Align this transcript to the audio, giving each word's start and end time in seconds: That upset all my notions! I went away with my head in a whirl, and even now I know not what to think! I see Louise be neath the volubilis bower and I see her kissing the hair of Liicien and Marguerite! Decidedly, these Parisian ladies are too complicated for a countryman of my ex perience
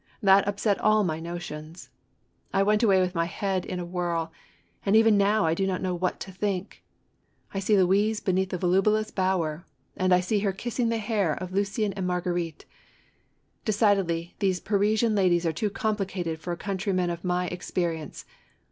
That 0.23 0.47
upset 0.47 0.79
all 0.81 1.03
my 1.03 1.19
notions! 1.19 1.89
I 2.51 2.63
went 2.63 2.81
away 2.81 2.99
with 2.99 3.13
my 3.13 3.25
head 3.25 3.65
in 3.67 3.77
a 3.79 3.85
whirl, 3.85 4.31
and 4.83 4.95
even 4.95 5.15
now 5.15 5.45
I 5.45 5.53
know 5.55 5.77
not 5.77 6.01
what 6.01 6.19
to 6.21 6.31
think! 6.31 6.83
I 7.53 7.59
see 7.59 7.77
Louise 7.77 8.19
be 8.19 8.31
neath 8.33 8.49
the 8.49 8.57
volubilis 8.57 9.11
bower 9.13 9.63
and 9.95 10.11
I 10.11 10.19
see 10.19 10.39
her 10.39 10.53
kissing 10.53 10.89
the 10.89 10.97
hair 10.97 11.33
of 11.35 11.51
Liicien 11.51 11.93
and 11.95 12.07
Marguerite! 12.07 12.65
Decidedly, 13.63 14.33
these 14.39 14.59
Parisian 14.59 15.13
ladies 15.13 15.45
are 15.45 15.53
too 15.53 15.69
complicated 15.69 16.39
for 16.39 16.51
a 16.51 16.57
countryman 16.57 17.11
of 17.11 17.23
my 17.23 17.45
ex 17.49 17.69
perience 17.69 18.25